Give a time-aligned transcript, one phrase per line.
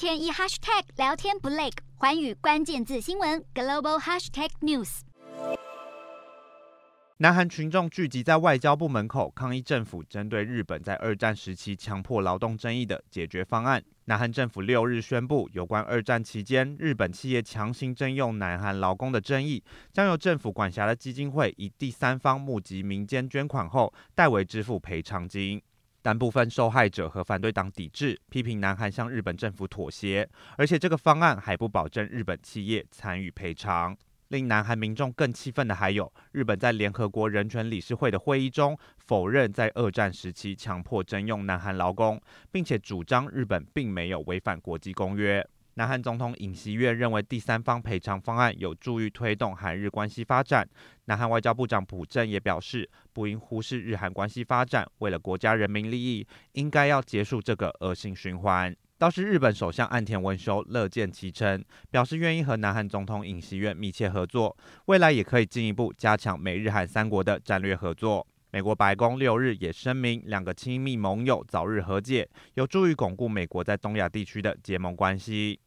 [0.00, 1.68] 天一 hashtag 聊天不累，
[1.98, 5.00] 寰宇关键字新闻 global hashtag news。
[7.18, 13.84] 南韩群众聚集在外交部门口抗议政府针对日本在二战时期强迫劳动争议的解决方案。
[14.06, 19.62] 南韩政府六日宣布，有关二战期间日本企业强行征用南韩劳工的争议，
[19.92, 25.60] 将由政府管辖的基金会以第三方募集民间捐款后代为支付赔偿金。
[26.02, 33.96] 但部分受害者和反对党抵制，批评南韩向日本政府妥协，而且这个方案还不保证日本企业参与赔偿。
[34.28, 42.20] 令南韩民众更气愤的还有，日本在联合国人权理事会的会议中否认在二战时期强迫征用南韩劳工，
[42.52, 45.44] 并且主张日本并没有违反国际公约。
[45.74, 50.68] 南韩总统尹锡悦认为第三方赔偿方案有助于推动韩日关系发展。
[51.06, 58.74] 南韩外交部长朴正也表示，不应忽视日韩关系发展，为了国家人民利益，应该要结束这个恶性循环。
[58.98, 64.54] 倒是日本首相岸田文雄乐见其成，表示愿意和南韩总统尹锡悦密切合作，
[64.86, 68.26] 未来也可以进一步加强美日韩三国的战略合作。
[68.52, 75.60] 美国白宫六日也声明，两个亲密盟友早日和解，有助于巩固美国在东亚地区的结盟关系。